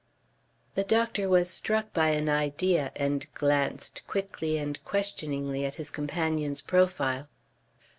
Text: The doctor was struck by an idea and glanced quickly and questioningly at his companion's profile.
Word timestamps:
The 0.73 0.83
doctor 0.83 1.29
was 1.29 1.47
struck 1.47 1.93
by 1.93 2.09
an 2.09 2.27
idea 2.27 2.91
and 2.95 3.31
glanced 3.35 4.01
quickly 4.07 4.57
and 4.57 4.83
questioningly 4.83 5.63
at 5.63 5.75
his 5.75 5.91
companion's 5.91 6.63
profile. 6.63 7.27